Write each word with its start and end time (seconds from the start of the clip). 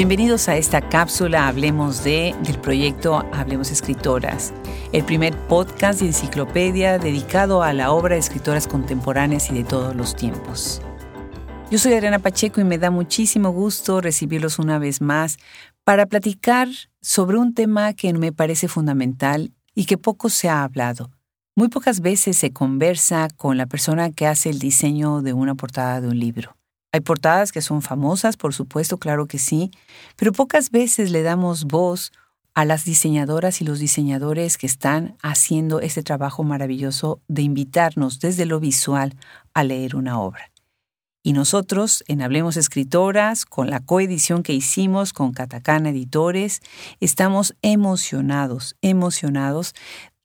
Bienvenidos 0.00 0.48
a 0.48 0.56
esta 0.56 0.80
cápsula 0.80 1.46
Hablemos 1.46 2.02
de 2.04 2.34
del 2.42 2.58
proyecto 2.58 3.22
Hablemos 3.34 3.70
Escritoras, 3.70 4.54
el 4.94 5.04
primer 5.04 5.36
podcast 5.46 6.00
y 6.00 6.06
enciclopedia 6.06 6.98
dedicado 6.98 7.62
a 7.62 7.74
la 7.74 7.92
obra 7.92 8.14
de 8.14 8.20
escritoras 8.20 8.66
contemporáneas 8.66 9.50
y 9.50 9.52
de 9.52 9.62
todos 9.62 9.94
los 9.94 10.16
tiempos. 10.16 10.80
Yo 11.70 11.76
soy 11.76 11.92
Adriana 11.92 12.18
Pacheco 12.18 12.62
y 12.62 12.64
me 12.64 12.78
da 12.78 12.90
muchísimo 12.90 13.50
gusto 13.50 14.00
recibirlos 14.00 14.58
una 14.58 14.78
vez 14.78 15.02
más 15.02 15.36
para 15.84 16.06
platicar 16.06 16.68
sobre 17.02 17.36
un 17.36 17.52
tema 17.52 17.92
que 17.92 18.10
me 18.14 18.32
parece 18.32 18.68
fundamental 18.68 19.52
y 19.74 19.84
que 19.84 19.98
poco 19.98 20.30
se 20.30 20.48
ha 20.48 20.64
hablado. 20.64 21.10
Muy 21.54 21.68
pocas 21.68 22.00
veces 22.00 22.38
se 22.38 22.54
conversa 22.54 23.28
con 23.36 23.58
la 23.58 23.66
persona 23.66 24.10
que 24.12 24.26
hace 24.26 24.48
el 24.48 24.60
diseño 24.60 25.20
de 25.20 25.34
una 25.34 25.56
portada 25.56 26.00
de 26.00 26.08
un 26.08 26.18
libro. 26.18 26.56
Hay 26.92 27.00
portadas 27.00 27.52
que 27.52 27.62
son 27.62 27.82
famosas, 27.82 28.36
por 28.36 28.52
supuesto, 28.52 28.98
claro 28.98 29.26
que 29.26 29.38
sí, 29.38 29.70
pero 30.16 30.32
pocas 30.32 30.70
veces 30.70 31.10
le 31.10 31.22
damos 31.22 31.64
voz 31.64 32.12
a 32.54 32.64
las 32.64 32.84
diseñadoras 32.84 33.60
y 33.60 33.64
los 33.64 33.78
diseñadores 33.78 34.58
que 34.58 34.66
están 34.66 35.16
haciendo 35.22 35.80
este 35.80 36.02
trabajo 36.02 36.42
maravilloso 36.42 37.20
de 37.28 37.42
invitarnos 37.42 38.18
desde 38.18 38.44
lo 38.44 38.58
visual 38.58 39.14
a 39.54 39.62
leer 39.62 39.94
una 39.94 40.20
obra. 40.20 40.50
Y 41.22 41.32
nosotros, 41.32 42.02
en 42.08 42.22
Hablemos 42.22 42.56
Escritoras, 42.56 43.44
con 43.44 43.68
la 43.70 43.80
coedición 43.80 44.42
que 44.42 44.54
hicimos 44.54 45.12
con 45.12 45.32
Catacana 45.32 45.90
Editores, 45.90 46.60
estamos 46.98 47.54
emocionados, 47.62 48.74
emocionados 48.80 49.74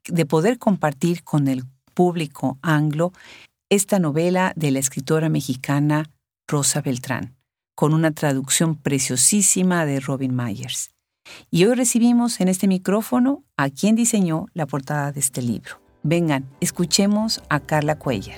de 0.08 0.26
poder 0.26 0.58
compartir 0.58 1.24
con 1.24 1.48
el 1.48 1.66
público 1.94 2.58
anglo 2.62 3.12
esta 3.70 4.00
novela 4.00 4.54
de 4.56 4.72
la 4.72 4.80
escritora 4.80 5.28
mexicana 5.28 6.10
Rosa 6.48 6.82
Beltrán, 6.82 7.36
con 7.74 7.94
una 7.94 8.12
traducción 8.12 8.76
preciosísima 8.76 9.86
de 9.86 10.00
Robin 10.00 10.36
Myers. 10.36 10.92
Y 11.50 11.66
hoy 11.66 11.74
recibimos 11.74 12.40
en 12.40 12.50
este 12.50 12.68
micrófono 12.68 13.44
a 13.58 13.72
quien 13.72 13.96
diseñó 13.96 14.46
la 14.54 14.68
portada 14.68 15.12
de 15.12 15.20
este 15.20 15.42
libro. 15.42 15.82
Vengan, 16.04 16.48
escuchemos 16.62 17.42
a 17.50 17.60
Carla 17.60 17.98
Cuellar. 17.98 18.38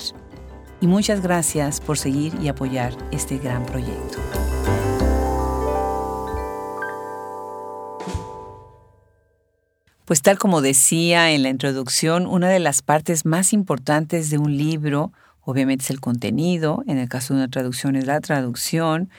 Y 0.79 0.87
muchas 0.87 1.21
gracias 1.21 1.81
por 1.81 1.97
seguir 1.97 2.33
y 2.41 2.47
apoyar 2.47 2.95
este 3.11 3.39
gran 3.39 3.65
proyecto. 3.65 4.19
Pues 10.05 10.21
tal 10.21 10.37
como 10.37 10.61
decía 10.61 11.31
en 11.31 11.43
la 11.43 11.49
introducción, 11.49 12.25
una 12.25 12.47
de 12.47 12.59
las 12.59 12.81
partes 12.81 13.25
más 13.25 13.51
importantes 13.51 14.29
de 14.29 14.37
un 14.37 14.55
libro 14.55 15.11
Obviamente 15.49 15.85
es 15.85 15.91
el 15.91 16.01
contenido, 16.01 16.83
en 16.87 16.97
el 16.97 17.07
caso 17.07 17.33
de 17.33 17.39
una 17.39 17.47
traducción 17.47 17.95
es 17.95 18.05
la 18.05 18.19
traducción 18.19 19.09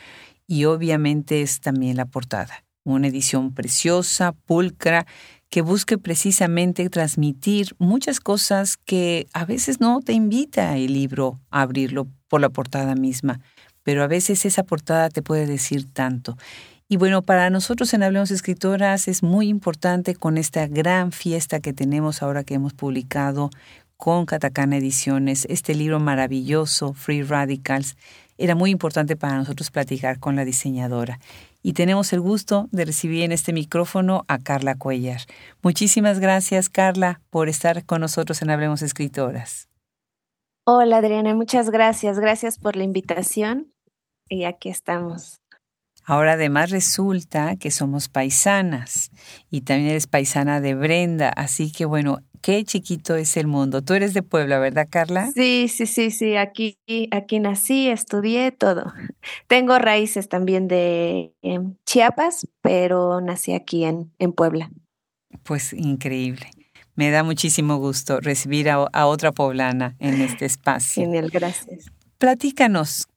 y 0.46 0.66
obviamente 0.66 1.40
es 1.40 1.60
también 1.60 1.96
la 1.96 2.04
portada. 2.04 2.66
Una 2.84 3.08
edición 3.08 3.54
preciosa, 3.54 4.32
pulcra, 4.32 5.06
que 5.48 5.62
busque 5.62 5.96
precisamente 5.96 6.90
transmitir 6.90 7.74
muchas 7.78 8.20
cosas 8.20 8.76
que 8.76 9.26
a 9.32 9.46
veces 9.46 9.80
no 9.80 10.02
te 10.02 10.12
invita 10.12 10.76
el 10.76 10.92
libro 10.92 11.40
a 11.50 11.62
abrirlo 11.62 12.08
por 12.28 12.42
la 12.42 12.50
portada 12.50 12.94
misma, 12.94 13.40
pero 13.82 14.02
a 14.02 14.06
veces 14.06 14.44
esa 14.44 14.64
portada 14.64 15.08
te 15.08 15.22
puede 15.22 15.46
decir 15.46 15.90
tanto. 15.90 16.36
Y 16.90 16.98
bueno, 16.98 17.22
para 17.22 17.48
nosotros 17.48 17.94
en 17.94 18.02
Hablemos 18.02 18.30
Escritoras 18.30 19.08
es 19.08 19.22
muy 19.22 19.48
importante 19.48 20.14
con 20.14 20.36
esta 20.36 20.66
gran 20.66 21.10
fiesta 21.10 21.60
que 21.60 21.72
tenemos 21.72 22.22
ahora 22.22 22.44
que 22.44 22.52
hemos 22.52 22.74
publicado 22.74 23.48
con 23.98 24.26
Katakana 24.26 24.76
Ediciones, 24.76 25.44
este 25.50 25.74
libro 25.74 25.98
maravilloso, 25.98 26.94
Free 26.94 27.22
Radicals, 27.22 27.96
era 28.38 28.54
muy 28.54 28.70
importante 28.70 29.16
para 29.16 29.36
nosotros 29.36 29.72
platicar 29.72 30.20
con 30.20 30.36
la 30.36 30.44
diseñadora. 30.44 31.18
Y 31.64 31.72
tenemos 31.72 32.12
el 32.12 32.20
gusto 32.20 32.68
de 32.70 32.84
recibir 32.84 33.24
en 33.24 33.32
este 33.32 33.52
micrófono 33.52 34.24
a 34.28 34.38
Carla 34.38 34.76
Cuellar. 34.76 35.22
Muchísimas 35.62 36.20
gracias, 36.20 36.68
Carla, 36.68 37.20
por 37.28 37.48
estar 37.48 37.84
con 37.84 38.00
nosotros 38.00 38.40
en 38.40 38.50
Hablemos 38.50 38.82
Escritoras. 38.82 39.68
Hola, 40.64 40.98
Adriana, 40.98 41.34
muchas 41.34 41.68
gracias. 41.70 42.20
Gracias 42.20 42.56
por 42.58 42.76
la 42.76 42.84
invitación. 42.84 43.72
Y 44.28 44.44
aquí 44.44 44.68
estamos. 44.68 45.40
Ahora 46.08 46.32
además 46.32 46.70
resulta 46.70 47.56
que 47.56 47.70
somos 47.70 48.08
paisanas 48.08 49.10
y 49.50 49.60
también 49.60 49.90
eres 49.90 50.06
paisana 50.06 50.58
de 50.62 50.74
Brenda, 50.74 51.28
así 51.28 51.70
que 51.70 51.84
bueno, 51.84 52.20
qué 52.40 52.64
chiquito 52.64 53.14
es 53.14 53.36
el 53.36 53.46
mundo. 53.46 53.82
Tú 53.82 53.92
eres 53.92 54.14
de 54.14 54.22
Puebla, 54.22 54.58
¿verdad, 54.58 54.88
Carla? 54.88 55.30
Sí, 55.34 55.68
sí, 55.68 55.84
sí, 55.84 56.10
sí, 56.10 56.36
aquí, 56.36 56.78
aquí 57.10 57.40
nací, 57.40 57.90
estudié 57.90 58.52
todo. 58.52 58.90
Tengo 59.48 59.78
raíces 59.78 60.30
también 60.30 60.66
de 60.66 61.34
em, 61.42 61.74
Chiapas, 61.84 62.48
pero 62.62 63.20
nací 63.20 63.52
aquí 63.52 63.84
en, 63.84 64.10
en 64.18 64.32
Puebla. 64.32 64.70
Pues 65.42 65.74
increíble. 65.74 66.48
Me 66.94 67.10
da 67.10 67.22
muchísimo 67.22 67.76
gusto 67.76 68.18
recibir 68.20 68.70
a, 68.70 68.86
a 68.94 69.04
otra 69.04 69.32
poblana 69.32 69.94
en 69.98 70.22
este 70.22 70.46
espacio. 70.46 71.02
Genial, 71.02 71.28
gracias. 71.28 71.92
Platícanos, 72.16 73.08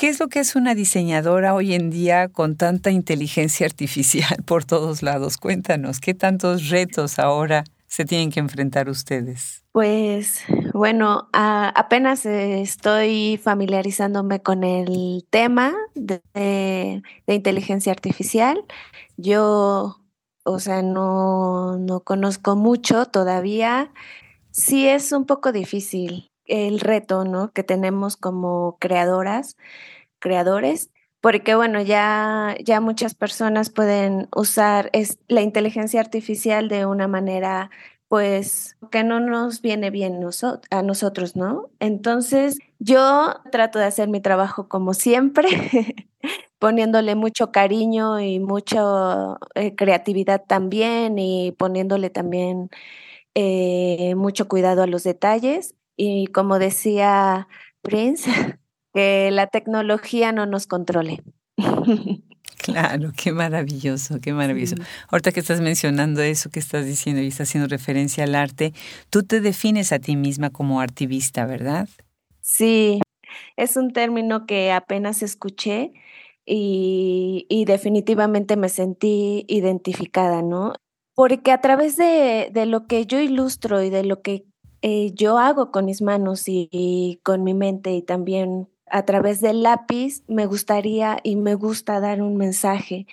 ¿Qué 0.00 0.08
es 0.08 0.18
lo 0.18 0.28
que 0.28 0.38
es 0.38 0.56
una 0.56 0.74
diseñadora 0.74 1.52
hoy 1.52 1.74
en 1.74 1.90
día 1.90 2.28
con 2.30 2.56
tanta 2.56 2.90
inteligencia 2.90 3.66
artificial 3.66 4.42
por 4.46 4.64
todos 4.64 5.02
lados? 5.02 5.36
Cuéntanos, 5.36 6.00
¿qué 6.00 6.14
tantos 6.14 6.70
retos 6.70 7.18
ahora 7.18 7.64
se 7.86 8.06
tienen 8.06 8.30
que 8.30 8.40
enfrentar 8.40 8.88
ustedes? 8.88 9.62
Pues 9.72 10.42
bueno, 10.72 11.28
apenas 11.34 12.24
estoy 12.24 13.38
familiarizándome 13.44 14.40
con 14.40 14.64
el 14.64 15.26
tema 15.28 15.74
de, 15.94 16.22
de, 16.32 17.34
inteligencia 17.34 17.92
artificial. 17.92 18.64
Yo, 19.18 19.98
o 20.44 20.60
sea, 20.60 20.80
no, 20.80 21.76
no 21.76 22.00
conozco 22.04 22.56
mucho 22.56 23.04
todavía. 23.04 23.92
Sí 24.50 24.88
es 24.88 25.12
un 25.12 25.26
poco 25.26 25.52
difícil 25.52 26.29
el 26.50 26.80
reto, 26.80 27.24
¿no? 27.24 27.52
Que 27.52 27.62
tenemos 27.62 28.16
como 28.16 28.76
creadoras, 28.80 29.56
creadores, 30.18 30.90
porque 31.20 31.54
bueno, 31.54 31.82
ya, 31.82 32.56
ya 32.64 32.80
muchas 32.80 33.14
personas 33.14 33.70
pueden 33.70 34.28
usar 34.34 34.90
es, 34.92 35.18
la 35.28 35.42
inteligencia 35.42 36.00
artificial 36.00 36.68
de 36.68 36.86
una 36.86 37.08
manera 37.08 37.70
pues 38.08 38.76
que 38.90 39.04
no 39.04 39.20
nos 39.20 39.62
viene 39.62 39.90
bien 39.90 40.20
a 40.70 40.82
nosotros, 40.82 41.36
¿no? 41.36 41.70
Entonces 41.78 42.58
yo 42.80 43.36
trato 43.52 43.78
de 43.78 43.84
hacer 43.84 44.08
mi 44.08 44.20
trabajo 44.20 44.68
como 44.68 44.94
siempre, 44.94 45.48
poniéndole 46.58 47.14
mucho 47.14 47.52
cariño 47.52 48.18
y 48.18 48.40
mucha 48.40 48.82
eh, 49.54 49.76
creatividad 49.76 50.44
también 50.44 51.18
y 51.20 51.52
poniéndole 51.52 52.10
también 52.10 52.70
eh, 53.34 54.14
mucho 54.16 54.48
cuidado 54.48 54.82
a 54.82 54.88
los 54.88 55.04
detalles 55.04 55.76
y 56.02 56.28
como 56.28 56.58
decía 56.58 57.46
Prince, 57.82 58.30
que 58.94 59.30
la 59.30 59.48
tecnología 59.48 60.32
no 60.32 60.46
nos 60.46 60.66
controle. 60.66 61.22
Claro, 62.62 63.12
qué 63.16 63.32
maravilloso, 63.32 64.20
qué 64.20 64.34
maravilloso. 64.34 64.74
Ahorita 65.08 65.32
que 65.32 65.40
estás 65.40 65.62
mencionando 65.62 66.20
eso 66.20 66.50
que 66.50 66.58
estás 66.58 66.84
diciendo 66.84 67.22
y 67.22 67.28
estás 67.28 67.48
haciendo 67.48 67.68
referencia 67.68 68.24
al 68.24 68.34
arte, 68.34 68.74
tú 69.08 69.22
te 69.22 69.40
defines 69.40 69.92
a 69.92 69.98
ti 69.98 70.14
misma 70.14 70.50
como 70.50 70.82
artivista, 70.82 71.46
¿verdad? 71.46 71.88
Sí, 72.42 73.00
es 73.56 73.78
un 73.78 73.94
término 73.94 74.44
que 74.44 74.72
apenas 74.72 75.22
escuché 75.22 75.92
y, 76.44 77.46
y 77.48 77.64
definitivamente 77.64 78.58
me 78.58 78.68
sentí 78.68 79.46
identificada, 79.48 80.42
¿no? 80.42 80.74
Porque 81.14 81.52
a 81.52 81.62
través 81.62 81.96
de, 81.96 82.50
de, 82.52 82.66
lo 82.66 82.86
que 82.86 83.06
yo 83.06 83.20
ilustro 83.20 83.82
y 83.82 83.88
de 83.88 84.04
lo 84.04 84.20
que 84.20 84.44
eh, 84.82 85.12
yo 85.14 85.38
hago 85.38 85.70
con 85.70 85.84
mis 85.84 86.02
manos 86.02 86.44
y, 86.46 87.20
con 87.22 87.44
mi 87.44 87.54
mente 87.54 87.92
y 87.92 88.02
también 88.02 88.68
a 88.86 89.04
través 89.04 89.40
del 89.40 89.62
lápiz 89.62 90.22
me 90.26 90.46
gustaría 90.46 91.18
y 91.22 91.36
me 91.36 91.54
gusta 91.54 92.00
dar 92.00 92.22
un 92.22 92.36
mensaje 92.36 93.06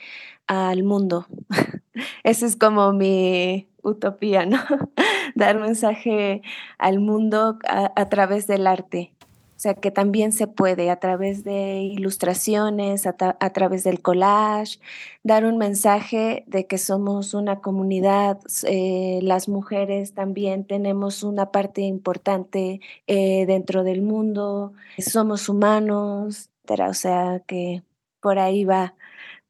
al 0.48 0.84
mundo. 0.84 1.28
Esa 2.24 2.46
es 2.46 2.56
como 2.56 2.94
mi 2.94 3.68
utopía, 3.84 4.46
¿no? 4.46 4.60
dar 5.36 5.60
mensaje 5.60 6.42
al 6.78 7.00
mundo 7.00 7.60
a 7.68 8.10
través 8.10 8.48
del 8.48 8.68
arte. 8.68 9.17
O 9.58 9.60
sea, 9.60 9.74
que 9.74 9.90
también 9.90 10.34
se 10.34 10.46
puede 10.46 10.92
a 10.92 11.00
través 11.00 11.44
de 11.44 11.80
ilustraciones, 11.82 13.08
a, 13.08 13.14
través 13.54 13.84
del 13.84 14.04
collage, 14.04 14.80
dar 15.24 15.46
un 15.46 15.58
mensaje 15.58 16.44
de 16.46 16.68
que 16.68 16.78
somos 16.78 17.34
una 17.34 17.60
comunidad, 17.60 18.40
eh, 18.68 19.18
las 19.24 19.50
mujeres 19.50 20.14
también 20.14 20.64
tenemos 20.64 21.24
una 21.24 21.52
parte 21.52 21.82
importante 21.82 22.82
eh, 23.08 23.48
dentro 23.48 23.84
del 23.84 24.04
mundo, 24.04 24.74
somos 25.00 25.50
humanos, 25.50 26.52
o 26.70 26.94
sea, 26.94 27.42
que 27.48 27.82
por 28.22 28.38
ahí 28.38 28.64
va. 28.64 28.94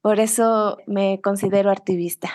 Por 0.01 0.21
eso 0.21 0.77
me 0.87 1.19
considero 1.21 1.69
activista. 1.69 2.31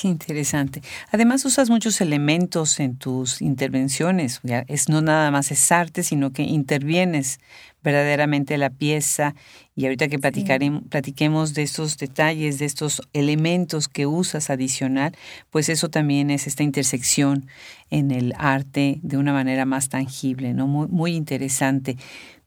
Qué 0.00 0.08
interesante. 0.08 0.80
Además 1.12 1.44
usas 1.44 1.68
muchos 1.68 2.00
elementos 2.00 2.80
en 2.80 2.96
tus 2.96 3.42
intervenciones. 3.42 4.40
Es 4.66 4.88
no 4.88 5.02
nada 5.02 5.30
más 5.30 5.50
es 5.50 5.70
arte, 5.70 6.02
sino 6.02 6.32
que 6.32 6.42
intervienes 6.42 7.38
verdaderamente 7.84 8.56
la 8.56 8.70
pieza 8.70 9.34
y 9.76 9.84
ahorita 9.84 10.08
que 10.08 10.18
platiquemos 10.18 11.52
de 11.52 11.62
estos 11.62 11.98
detalles, 11.98 12.58
de 12.58 12.64
estos 12.64 13.02
elementos 13.12 13.88
que 13.88 14.06
usas 14.06 14.48
adicional, 14.48 15.14
pues 15.50 15.68
eso 15.68 15.90
también 15.90 16.30
es 16.30 16.46
esta 16.46 16.62
intersección 16.62 17.46
en 17.90 18.10
el 18.10 18.32
arte 18.38 19.00
de 19.02 19.18
una 19.18 19.34
manera 19.34 19.66
más 19.66 19.90
tangible, 19.90 20.54
¿no? 20.54 20.66
Muy, 20.66 20.88
muy 20.88 21.14
interesante. 21.14 21.98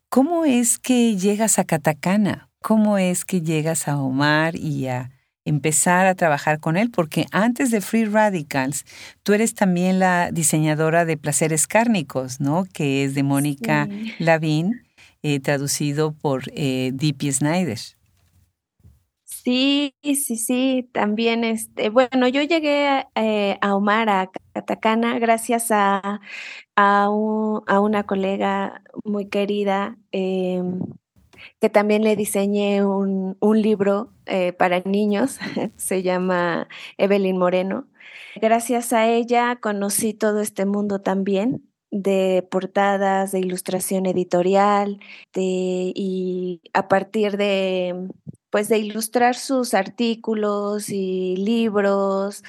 ¿Cómo 0.10 0.46
es 0.46 0.80
que 0.80 1.18
llegas 1.18 1.60
a 1.60 1.66
Katakana? 1.66 2.50
¿Cómo 2.64 2.98
es 2.98 3.26
que 3.26 3.44
llegas 3.44 3.88
a 3.88 4.00
Omar 4.00 4.56
y 4.56 4.88
a 4.88 5.12
empezar 5.46 6.06
a 6.06 6.16
trabajar 6.16 6.60
con 6.60 6.78
él, 6.78 6.90
porque 6.92 7.26
antes 7.32 7.72
de 7.72 7.82
Free 7.82 8.06
Radicals, 8.06 8.86
tú 9.24 9.34
eres 9.34 9.54
también 9.54 10.00
la 10.00 10.32
diseñadora 10.32 11.06
de 11.06 11.18
Placeres 11.18 11.68
Cárnicos, 11.68 12.40
¿no? 12.40 12.66
Que 12.74 13.04
es 13.04 13.16
de 13.16 13.24
Mónica 13.24 13.88
Lavín, 14.20 14.84
eh, 15.22 15.40
traducido 15.40 16.14
por 16.14 16.44
eh, 16.54 16.92
D.P. 16.94 17.32
Snyder. 17.32 17.80
Sí, 19.44 19.94
sí, 20.02 20.38
sí, 20.38 20.90
también, 20.94 21.44
este, 21.44 21.90
bueno, 21.90 22.30
yo 22.30 22.42
llegué 22.44 23.06
eh, 23.16 23.58
a 23.60 23.76
Omar, 23.76 24.08
a 24.08 24.32
Catacana, 24.54 25.20
gracias 25.20 25.70
a, 25.70 26.22
a, 26.78 27.10
una 27.10 28.04
colega 28.04 28.82
muy 29.04 29.28
querida, 29.28 29.98
em, 30.12 30.80
que 31.60 31.70
también 31.70 32.04
le 32.04 32.16
diseñé 32.16 32.86
un, 32.86 33.38
libro 33.62 34.12
eh, 34.26 34.54
para 34.54 34.82
niños, 34.82 35.40
se 35.78 36.04
llama 36.04 36.68
Evelyn 36.98 37.38
Moreno. 37.38 37.88
Gracias 38.36 38.94
a 38.94 39.08
ella 39.08 39.58
conocí 39.62 40.14
todo 40.14 40.40
este 40.42 40.66
mundo 40.66 41.02
también 41.02 41.70
de 41.92 42.48
portadas, 42.50 43.32
de 43.32 43.40
ilustración 43.40 44.08
editorial, 44.08 45.00
y 45.36 46.62
a 46.74 46.88
partir 46.88 47.38
de, 47.38 48.10
pues, 48.50 48.68
de 48.70 48.80
ilustrar 48.80 49.36
sus 49.36 49.74
artículos 49.76 50.90
y 50.90 51.36
libros, 51.38 52.44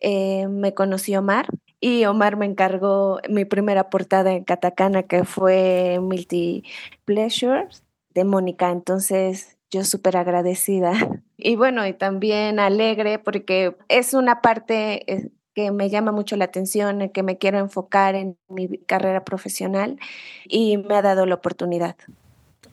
eh, 0.00 0.48
me 0.48 0.74
conoció 0.74 1.20
Omar 1.20 1.48
y 1.80 2.04
Omar 2.06 2.36
me 2.36 2.46
encargó 2.46 3.20
mi 3.28 3.44
primera 3.44 3.90
portada 3.90 4.32
en 4.32 4.44
Katakana 4.44 5.04
que 5.04 5.24
fue 5.24 5.98
Multi 6.00 6.64
Pleasures 7.04 7.84
de 8.18 8.24
Mónica. 8.24 8.70
Entonces, 8.70 9.56
yo 9.70 9.84
súper 9.84 10.16
agradecida. 10.16 10.92
Y 11.40 11.54
bueno, 11.54 11.86
y 11.86 11.92
también 11.92 12.58
alegre 12.58 13.20
porque 13.20 13.76
es 13.86 14.12
una 14.12 14.40
parte 14.40 15.04
eh, 15.06 15.30
que 15.54 15.70
me 15.70 15.88
llama 15.88 16.10
mucho 16.10 16.34
la 16.34 16.46
atención, 16.46 17.10
que 17.10 17.22
me 17.22 17.38
quiero 17.38 17.60
enfocar 17.60 18.16
en 18.16 18.36
mi 18.48 18.78
carrera 18.78 19.24
profesional 19.24 20.00
y 20.48 20.78
me 20.78 20.96
ha 20.96 21.02
dado 21.02 21.26
la 21.26 21.36
oportunidad. 21.36 21.94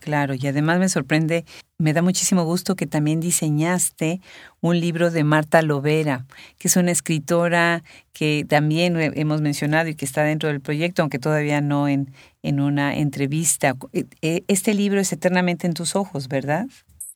Claro, 0.05 0.35
y 0.35 0.45
además 0.45 0.77
me 0.77 0.87
sorprende, 0.87 1.45
me 1.79 1.91
da 1.91 2.03
muchísimo 2.03 2.43
gusto 2.43 2.75
que 2.75 2.85
también 2.85 3.19
diseñaste 3.19 4.21
un 4.61 4.79
libro 4.79 5.09
de 5.09 5.23
Marta 5.23 5.63
Lovera, 5.63 6.27
que 6.59 6.67
es 6.67 6.75
una 6.75 6.91
escritora 6.91 7.81
que 8.13 8.45
también 8.47 8.97
hemos 9.15 9.41
mencionado 9.41 9.89
y 9.89 9.95
que 9.95 10.05
está 10.05 10.21
dentro 10.21 10.47
del 10.49 10.61
proyecto, 10.61 11.01
aunque 11.01 11.17
todavía 11.17 11.59
no 11.59 11.87
en, 11.87 12.13
en 12.43 12.59
una 12.59 12.95
entrevista. 12.95 13.75
E, 13.93 14.05
e, 14.21 14.43
este 14.47 14.75
libro 14.75 14.99
es 14.99 15.11
eternamente 15.11 15.65
en 15.65 15.73
tus 15.73 15.95
ojos, 15.95 16.27
¿verdad? 16.27 16.67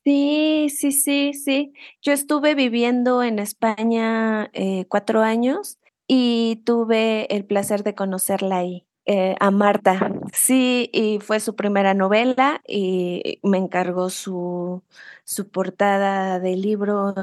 Sí, 0.04 0.70
sí, 0.76 0.92
sí, 0.92 1.34
sí. 1.36 1.72
Yo 2.02 2.12
estuve 2.12 2.56
viviendo 2.56 3.22
en 3.22 3.38
España 3.38 4.50
eh, 4.54 4.86
cuatro 4.90 5.22
años 5.22 5.78
y 6.08 6.64
tuve 6.66 7.28
el 7.36 7.46
placer 7.46 7.84
de 7.84 7.94
conocerla 7.94 8.58
ahí. 8.58 8.89
Eh, 9.12 9.36
a 9.40 9.50
Marta. 9.50 10.12
Sí, 10.34 10.88
y 10.94 11.18
fue 11.20 11.40
su 11.40 11.56
primera 11.56 11.96
novela 11.96 12.62
y 12.68 13.40
me 13.42 13.58
encargó 13.58 14.12
su, 14.12 14.84
su 15.24 15.50
portada 15.50 16.40
del 16.40 16.62
libro, 16.62 17.16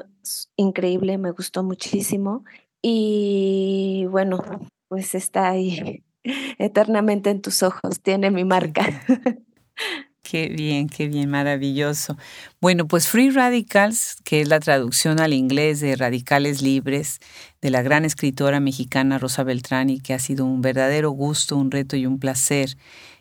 increíble, 0.57 1.17
me 1.17 1.31
gustó 1.31 1.63
muchísimo. 1.63 2.45
Y 2.83 4.07
bueno, 4.11 4.43
pues 4.89 5.15
está 5.15 5.49
ahí 5.51 6.03
eternamente 6.59 7.31
en 7.31 7.41
tus 7.41 7.63
ojos, 7.63 8.01
tiene 8.03 8.33
mi 8.33 8.45
marca. 8.45 8.85
Qué 10.29 10.49
bien, 10.49 10.89
qué 10.89 11.07
bien, 11.07 11.31
maravilloso. 11.31 12.17
Bueno, 12.61 12.89
pues 12.89 13.07
Free 13.07 13.31
Radicals, 13.31 14.17
que 14.25 14.41
es 14.41 14.49
la 14.49 14.59
traducción 14.59 15.21
al 15.21 15.33
inglés 15.33 15.79
de 15.79 15.95
Radicales 15.95 16.63
Libres, 16.63 17.21
de 17.63 17.71
la 17.71 17.81
gran 17.83 18.05
escritora 18.05 18.59
mexicana 18.59 19.19
Rosa 19.19 19.45
Beltrán, 19.45 20.01
que 20.01 20.15
ha 20.15 20.19
sido 20.19 20.45
un 20.45 20.63
verdadero 20.63 21.11
gusto, 21.11 21.57
un 21.57 21.71
reto 21.71 21.95
y 21.95 22.07
un 22.07 22.19
placer 22.19 22.77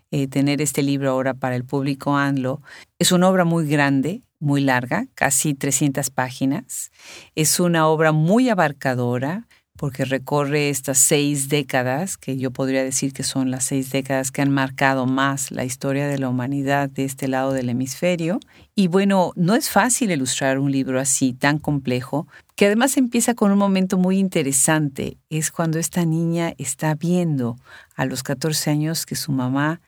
eh, 0.09 0.27
tener 0.27 0.63
este 0.63 0.81
libro 0.81 1.11
ahora 1.11 1.35
para 1.35 1.55
el 1.55 1.63
público 1.63 2.15
ANLO. 2.17 2.63
Es 2.97 3.11
una 3.11 3.29
obra 3.29 3.45
muy 3.45 3.67
grande, 3.67 4.23
muy 4.39 4.61
larga, 4.61 5.05
casi 5.13 5.53
300 5.53 6.09
páginas. 6.09 6.91
Es 7.35 7.59
una 7.59 7.87
obra 7.87 8.13
muy 8.13 8.49
abarcadora, 8.49 9.47
porque 9.77 10.05
recorre 10.05 10.69
estas 10.69 10.97
seis 10.97 11.49
décadas, 11.49 12.17
que 12.17 12.37
yo 12.37 12.51
podría 12.51 12.83
decir 12.83 13.13
que 13.13 13.23
son 13.23 13.51
las 13.51 13.65
seis 13.65 13.91
décadas 13.91 14.31
que 14.31 14.41
han 14.41 14.49
marcado 14.49 15.05
más 15.05 15.51
la 15.51 15.65
historia 15.65 16.07
de 16.07 16.17
la 16.17 16.29
humanidad 16.29 16.89
de 16.89 17.03
este 17.03 17.27
lado 17.27 17.51
del 17.51 17.69
hemisferio. 17.69 18.39
Y 18.73 18.87
bueno, 18.87 19.33
no 19.35 19.55
es 19.55 19.69
fácil 19.69 20.11
ilustrar 20.11 20.59
un 20.59 20.71
libro 20.71 20.99
así, 20.99 21.33
tan 21.33 21.59
complejo, 21.59 22.27
que 22.55 22.67
además 22.67 22.95
empieza 22.97 23.33
con 23.33 23.51
un 23.51 23.57
momento 23.57 23.97
muy 23.97 24.17
interesante. 24.17 25.17
Es 25.29 25.51
cuando 25.51 25.77
esta 25.77 26.05
niña 26.05 26.53
está 26.57 26.95
viendo 26.95 27.57
a 27.95 28.05
los 28.05 28.23
14 28.23 28.71
años 28.71 29.05
que 29.05 29.15
su 29.15 29.31
mamá 29.31 29.81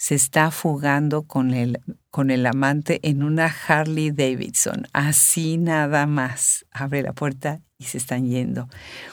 se 0.00 0.14
está 0.14 0.50
fugando 0.50 1.24
con 1.24 1.52
el, 1.52 1.78
con 2.10 2.30
el 2.30 2.46
amante 2.46 3.00
en 3.02 3.22
una 3.22 3.54
Harley 3.68 4.10
Davidson. 4.10 4.86
Así 4.94 5.58
nada 5.58 6.06
más. 6.06 6.64
Abre 6.72 7.02
la 7.02 7.12
puerta 7.12 7.60
y 7.76 7.84
se 7.84 7.98
están 7.98 8.24
yendo. 8.24 8.66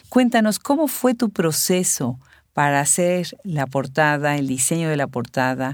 Cuéntanos, 0.08 0.60
¿cómo 0.60 0.88
fue 0.88 1.14
tu 1.14 1.30
proceso 1.30 2.20
para 2.54 2.80
hacer 2.80 3.28
la 3.44 3.68
portada, 3.68 4.38
el 4.38 4.48
diseño 4.48 4.88
de 4.88 4.96
la 4.96 5.08
portada 5.08 5.74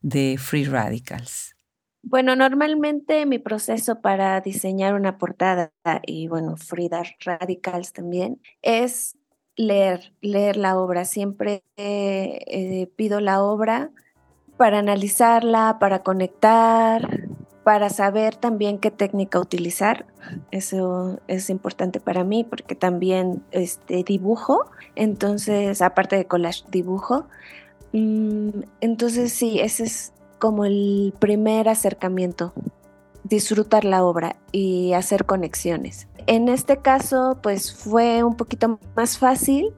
de 0.00 0.36
Free 0.38 0.64
Radicals? 0.64 1.54
Bueno, 2.02 2.34
normalmente 2.34 3.26
mi 3.26 3.38
proceso 3.38 4.00
para 4.00 4.40
diseñar 4.40 4.94
una 4.94 5.18
portada 5.18 5.74
y 6.06 6.26
bueno, 6.28 6.56
Free 6.56 6.88
Radicals 7.20 7.92
también 7.92 8.40
es 8.62 9.18
leer, 9.56 10.14
leer 10.22 10.56
la 10.56 10.78
obra. 10.78 11.04
Siempre 11.04 11.64
eh, 11.76 12.90
pido 12.96 13.20
la 13.20 13.42
obra 13.42 13.90
para 14.64 14.78
analizarla, 14.78 15.76
para 15.78 15.98
conectar, 15.98 17.20
para 17.64 17.90
saber 17.90 18.34
también 18.34 18.78
qué 18.78 18.90
técnica 18.90 19.38
utilizar. 19.38 20.06
Eso 20.52 21.20
es 21.28 21.50
importante 21.50 22.00
para 22.00 22.24
mí 22.24 22.44
porque 22.44 22.74
también 22.74 23.42
este, 23.50 24.02
dibujo, 24.04 24.70
entonces, 24.96 25.82
aparte 25.82 26.16
de 26.16 26.24
collage, 26.24 26.64
dibujo. 26.70 27.26
Mm, 27.92 28.62
entonces, 28.80 29.34
sí, 29.34 29.60
ese 29.60 29.84
es 29.84 30.14
como 30.38 30.64
el 30.64 31.12
primer 31.18 31.68
acercamiento, 31.68 32.54
disfrutar 33.22 33.84
la 33.84 34.02
obra 34.02 34.36
y 34.50 34.94
hacer 34.94 35.26
conexiones. 35.26 36.08
En 36.26 36.48
este 36.48 36.78
caso, 36.78 37.36
pues 37.42 37.70
fue 37.74 38.24
un 38.24 38.34
poquito 38.34 38.78
más 38.96 39.18
fácil 39.18 39.74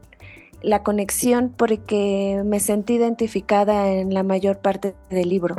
la 0.63 0.83
conexión 0.83 1.53
porque 1.57 2.43
me 2.45 2.61
sentí 2.61 2.95
identificada 2.95 3.89
en 3.89 4.15
la 4.15 4.23
mayor 4.23 4.59
parte 4.59 4.95
del 5.11 5.29
libro. 5.29 5.55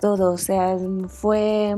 Todo, 0.00 0.32
o 0.32 0.38
sea, 0.38 0.76
fue 1.08 1.76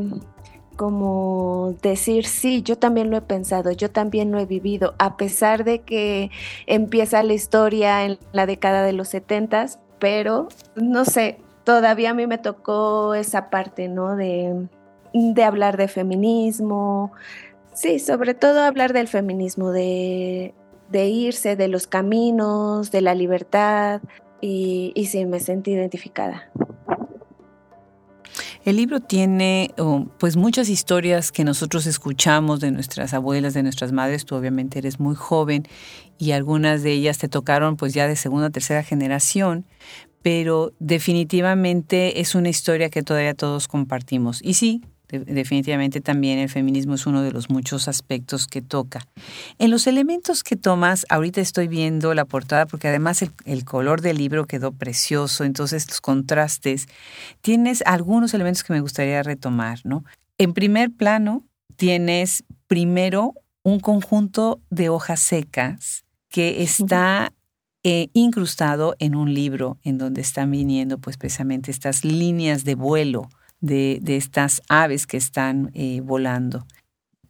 como 0.77 1.77
decir, 1.83 2.27
sí, 2.27 2.63
yo 2.63 2.77
también 2.77 3.11
lo 3.11 3.17
he 3.17 3.23
pensado, 3.23 3.71
yo 3.71 3.91
también 3.91 4.33
lo 4.33 4.39
he 4.39 4.47
vivido, 4.47 4.95
a 4.99 5.17
pesar 5.17 5.65
de 5.65 5.83
que 5.83 6.31
empieza 6.67 7.23
la 7.23 7.33
historia 7.33 8.05
en 8.05 8.19
la 8.33 8.47
década 8.47 8.83
de 8.83 8.93
los 8.93 9.09
setentas, 9.09 9.79
pero 9.99 10.49
no 10.75 11.05
sé, 11.05 11.39
todavía 11.65 12.11
a 12.11 12.15
mí 12.15 12.27
me 12.27 12.39
tocó 12.39 13.15
esa 13.15 13.51
parte, 13.51 13.89
¿no? 13.89 14.17
De, 14.17 14.69
de 15.13 15.45
hablar 15.45 15.77
de 15.77 15.89
feminismo, 15.89 17.13
sí, 17.73 17.99
sobre 17.99 18.35
todo 18.35 18.63
hablar 18.63 18.93
del 18.93 19.09
feminismo, 19.09 19.71
de 19.71 20.55
de 20.95 21.09
irse 21.09 21.57
de 21.57 21.67
los 21.67 21.89
caminos, 21.89 22.93
de 22.93 23.01
la 23.01 23.17
libertad, 23.17 24.01
y, 24.41 24.93
y 24.95 25.07
sí, 25.07 25.27
me 25.27 25.41
sentí 25.41 25.73
identificada. 25.73 26.53
El 28.65 28.77
libro 28.77 29.01
tiene 29.01 29.73
oh, 29.77 30.07
pues 30.19 30.37
muchas 30.37 30.69
historias 30.69 31.33
que 31.33 31.43
nosotros 31.43 31.87
escuchamos 31.87 32.61
de 32.61 32.71
nuestras 32.71 33.13
abuelas, 33.13 33.55
de 33.55 33.65
nuestras 33.65 33.91
madres. 33.91 34.25
Tú 34.25 34.37
obviamente 34.37 34.79
eres 34.79 35.01
muy 35.01 35.17
joven 35.17 35.65
y 36.17 36.31
algunas 36.31 36.85
de 36.85 36.93
ellas 36.93 37.19
te 37.19 37.29
tocaron 37.29 37.77
pues 37.77 37.93
ya 37.93 38.07
de 38.07 38.15
segunda 38.15 38.51
tercera 38.51 38.85
generación, 38.85 39.67
pero 40.23 40.73
definitivamente 40.79 42.21
es 42.21 42.37
una 42.37 42.49
historia 42.51 42.89
que 42.89 43.03
todavía 43.03 43.35
todos 43.35 43.67
compartimos. 43.67 44.41
Y 44.43 44.55
sí, 44.55 44.83
definitivamente 45.09 46.01
también 46.01 46.39
el 46.39 46.49
feminismo 46.49 46.95
es 46.95 47.07
uno 47.07 47.23
de 47.23 47.33
los 47.33 47.51
muchos 47.51 47.89
aspectos 47.89 48.47
que 48.47 48.63
toca. 48.63 49.07
En 49.59 49.71
los 49.71 49.87
elementos 49.87 50.43
que 50.43 50.57
tomas, 50.57 51.07
ahorita 51.09 51.41
estoy 51.41 51.69
viendo 51.69 52.15
la 52.15 52.25
portada 52.25 52.67
porque 52.67 52.89
además 52.89 53.23
el, 53.23 53.31
el, 53.45 53.65
color 53.65 54.01
del 54.01 54.19
libro 54.19 54.47
quedó 54.47 54.73
precioso, 54.73 55.45
entonces 55.45 55.89
los 55.89 56.01
contrastes, 56.01 56.87
tienes 57.41 57.83
algunos 57.87 58.35
elementos 58.35 58.65
que 58.65 58.73
me 58.73 58.81
gustaría 58.81 59.23
retomar, 59.23 59.81
¿no? 59.85 60.05
En 60.39 60.53
primer 60.53 60.91
plano, 60.91 61.45
tienes 61.77 62.45
primero 62.67 63.35
un 63.63 63.81
conjunto 63.81 64.61
de 64.71 64.89
hojas 64.89 65.21
secas 65.21 66.05
que 66.29 66.63
está 66.63 67.33
eh, 67.83 68.09
incrustado 68.13 68.97
en 68.99 69.15
un 69.15 69.33
libro 69.35 69.79
en 69.83 69.99
donde 69.99 70.21
están 70.21 70.51
viniendo 70.51 70.99
pues 70.99 71.17
precisamente 71.17 71.71
estas 71.71 72.05
líneas 72.05 72.65
de 72.65 72.75
vuelo 72.75 73.29
de, 73.65 74.01
estas 74.07 74.63
aves 74.69 75.07
que 75.07 75.17
están 75.17 75.71
eh, 75.75 76.01
volando. 76.03 76.67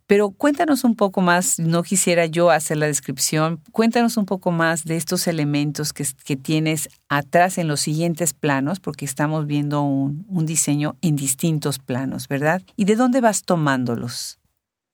Pero 0.06 0.30
cuéntanos 0.30 0.84
un 0.84 0.96
poco 0.96 1.22
más, 1.22 1.58
no 1.58 1.82
quisiera 1.82 2.26
yo 2.26 2.50
hacer 2.50 2.76
la 2.76 2.86
descripción, 2.86 3.60
cuéntanos 3.72 4.18
un 4.18 4.26
poco 4.26 4.50
más 4.50 4.84
de 4.84 4.96
estos 4.96 5.26
elementos 5.26 5.94
que, 5.94 6.04
que 6.24 6.36
tienes 6.36 6.90
atrás 7.08 7.56
en 7.56 7.68
los 7.68 7.80
siguientes 7.80 8.34
planos, 8.34 8.80
porque 8.80 9.06
estamos 9.06 9.46
viendo 9.46 9.82
un, 9.82 10.26
un 10.28 10.44
diseño 10.44 10.96
en 11.00 11.16
distintos 11.16 11.78
planos, 11.78 12.28
¿verdad? 12.28 12.60
¿Y 12.76 12.84
de 12.84 12.96
dónde 12.96 13.22
vas 13.22 13.44
tomándolos? 13.44 14.38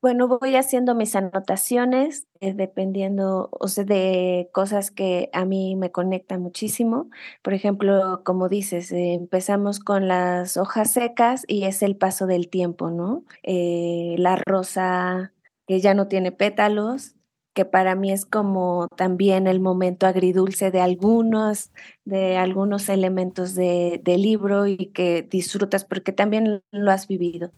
Bueno, 0.03 0.29
voy 0.29 0.57
haciendo 0.57 0.95
mis 0.95 1.15
anotaciones 1.15 2.27
eh, 2.41 2.55
dependiendo, 2.55 3.51
o 3.53 3.69
sea, 3.69 3.85
de 3.85 4.49
cosas 4.51 4.91
que 4.91 5.29
a 5.35 5.45
mí 5.45 5.77
me 5.77 5.93
conectan 5.93 6.41
muchísimo. 6.41 7.11
Por 7.43 7.53
ejemplo, 7.53 8.23
como 8.25 8.49
dices, 8.49 8.91
eh, 8.93 9.13
empezamos 9.13 9.79
con 9.79 10.09
las 10.09 10.57
hojas 10.57 10.91
secas 10.93 11.45
y 11.47 11.65
es 11.65 11.83
el 11.83 11.97
paso 11.97 12.27
del 12.27 12.49
tiempo, 12.49 12.91
¿no? 12.91 13.25
Eh, 13.43 14.15
la 14.19 14.37
rosa 14.37 15.35
que 15.67 15.81
ya 15.81 15.93
no 15.93 16.09
tiene 16.09 16.33
pétalos, 16.33 17.15
que 17.55 17.65
para 17.65 17.95
mí 17.95 18.13
es 18.13 18.25
como 18.25 18.89
también 18.97 19.47
el 19.47 19.61
momento 19.61 20.07
agridulce 20.07 20.71
de 20.71 20.81
algunos, 20.81 21.73
de 22.05 22.37
algunos 22.37 22.89
elementos 22.89 23.55
del 23.55 24.03
libro 24.05 24.67
y 24.67 24.87
que 24.93 25.23
disfrutas 25.23 25.85
porque 25.85 26.13
también 26.13 26.63
lo 26.71 26.91
has 26.91 27.09
vivido. 27.09 27.53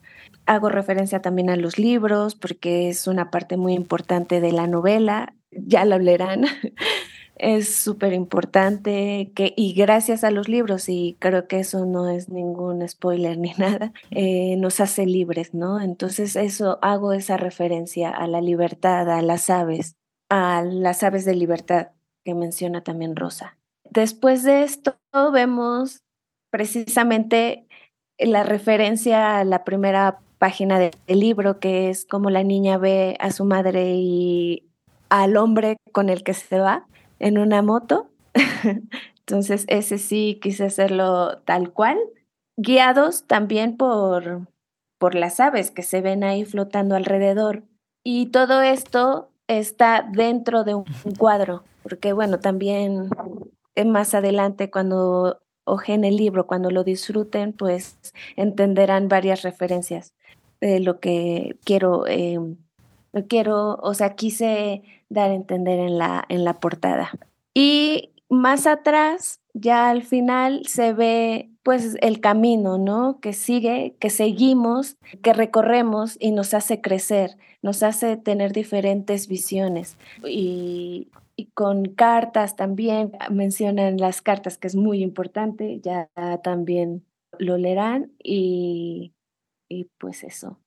Hago 0.46 0.68
referencia 0.68 1.20
también 1.22 1.50
a 1.50 1.56
los 1.56 1.78
libros 1.78 2.34
porque 2.34 2.88
es 2.88 3.06
una 3.06 3.30
parte 3.30 3.56
muy 3.56 3.74
importante 3.74 4.40
de 4.40 4.52
la 4.52 4.66
novela, 4.66 5.34
ya 5.50 5.84
lo 5.84 5.98
leerán. 5.98 6.44
es 7.42 7.74
súper 7.74 8.12
importante 8.12 9.32
que, 9.34 9.52
y 9.56 9.74
gracias 9.74 10.22
a 10.22 10.30
los 10.30 10.48
libros, 10.48 10.88
y 10.88 11.16
creo 11.18 11.48
que 11.48 11.58
eso 11.58 11.84
no 11.84 12.08
es 12.08 12.28
ningún 12.28 12.88
spoiler 12.88 13.36
ni 13.38 13.52
nada, 13.58 13.92
eh, 14.12 14.56
nos 14.56 14.78
hace 14.78 15.06
libres, 15.06 15.52
¿no? 15.52 15.80
Entonces 15.80 16.36
eso 16.36 16.78
hago 16.82 17.12
esa 17.12 17.36
referencia 17.36 18.10
a 18.10 18.28
la 18.28 18.40
libertad, 18.40 19.10
a 19.10 19.22
las 19.22 19.50
aves, 19.50 19.96
a 20.30 20.62
las 20.62 21.02
aves 21.02 21.24
de 21.24 21.34
libertad 21.34 21.88
que 22.24 22.34
menciona 22.34 22.84
también 22.84 23.16
Rosa. 23.16 23.58
Después 23.90 24.44
de 24.44 24.62
esto 24.62 24.94
vemos 25.32 26.04
precisamente 26.50 27.66
la 28.18 28.44
referencia 28.44 29.40
a 29.40 29.44
la 29.44 29.64
primera 29.64 30.20
página 30.38 30.78
del 30.78 30.92
libro, 31.08 31.58
que 31.58 31.90
es 31.90 32.04
como 32.04 32.30
la 32.30 32.44
niña 32.44 32.78
ve 32.78 33.16
a 33.18 33.32
su 33.32 33.44
madre 33.44 33.94
y 33.96 34.68
al 35.08 35.36
hombre 35.36 35.76
con 35.90 36.08
el 36.08 36.22
que 36.22 36.34
se 36.34 36.58
va 36.58 36.86
en 37.22 37.38
una 37.38 37.62
moto. 37.62 38.10
Entonces, 39.20 39.64
ese 39.68 39.96
sí 39.96 40.38
quise 40.42 40.64
hacerlo 40.64 41.38
tal 41.44 41.72
cual, 41.72 41.98
guiados 42.56 43.24
también 43.26 43.76
por, 43.76 44.48
por 44.98 45.14
las 45.14 45.40
aves 45.40 45.70
que 45.70 45.82
se 45.82 46.02
ven 46.02 46.24
ahí 46.24 46.44
flotando 46.44 46.96
alrededor. 46.96 47.62
Y 48.04 48.26
todo 48.26 48.60
esto 48.60 49.30
está 49.46 50.06
dentro 50.12 50.64
de 50.64 50.74
un 50.74 50.84
cuadro, 51.16 51.64
porque 51.82 52.12
bueno, 52.12 52.40
también 52.40 53.08
más 53.86 54.14
adelante 54.14 54.70
cuando 54.70 55.40
ojen 55.64 56.04
el 56.04 56.16
libro, 56.16 56.46
cuando 56.46 56.70
lo 56.70 56.82
disfruten, 56.82 57.52
pues 57.52 57.98
entenderán 58.36 59.08
varias 59.08 59.42
referencias 59.42 60.14
de 60.60 60.80
lo 60.80 60.98
que 61.00 61.56
quiero, 61.64 62.06
eh, 62.06 62.38
quiero, 63.28 63.76
o 63.76 63.94
sea, 63.94 64.14
quise 64.14 64.82
dar 65.08 65.30
a 65.30 65.34
entender 65.34 65.78
en 65.78 65.98
la, 65.98 66.24
en 66.28 66.44
la 66.44 66.60
portada. 66.60 67.10
Y 67.54 68.10
más 68.28 68.66
atrás, 68.66 69.40
ya 69.54 69.90
al 69.90 70.02
final 70.02 70.66
se 70.66 70.92
ve 70.92 71.50
pues 71.62 71.96
el 72.00 72.20
camino, 72.20 72.78
¿no? 72.78 73.20
Que 73.20 73.32
sigue, 73.32 73.94
que 74.00 74.10
seguimos, 74.10 74.96
que 75.22 75.32
recorremos 75.32 76.16
y 76.18 76.32
nos 76.32 76.54
hace 76.54 76.80
crecer, 76.80 77.36
nos 77.60 77.82
hace 77.82 78.16
tener 78.16 78.52
diferentes 78.52 79.28
visiones. 79.28 79.96
Y, 80.26 81.08
y 81.36 81.46
con 81.46 81.84
cartas 81.84 82.56
también, 82.56 83.12
mencionan 83.30 83.98
las 83.98 84.22
cartas, 84.22 84.58
que 84.58 84.66
es 84.66 84.74
muy 84.74 85.02
importante, 85.02 85.80
ya 85.80 86.08
también 86.42 87.04
lo 87.38 87.56
leerán 87.58 88.12
y, 88.22 89.12
y 89.68 89.88
pues 89.98 90.24
eso, 90.24 90.58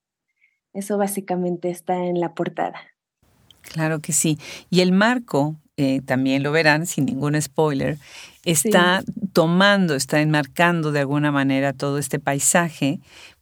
eso 0.76 0.98
básicamente 0.98 1.70
está 1.70 1.96
en 2.06 2.20
la 2.20 2.34
portada. 2.34 2.76
Claro 3.62 4.00
que 4.00 4.14
sí. 4.14 4.38
Y 4.70 4.82
el 4.82 4.92
marco, 4.92 5.56
eh, 5.78 6.02
también 6.06 6.44
lo 6.44 6.52
verán 6.52 6.86
sin 6.86 7.06
ningún 7.06 7.42
spoiler, 7.42 7.98
está 8.44 9.04
tomando, 9.34 9.96
está 9.96 10.22
enmarcando 10.22 10.92
de 10.92 11.00
alguna 11.00 11.32
manera 11.32 11.74
todo 11.74 11.98
este 11.98 12.20
paisaje, 12.20 13.00